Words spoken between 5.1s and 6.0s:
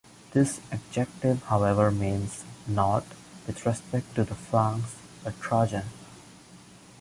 but "Trojan".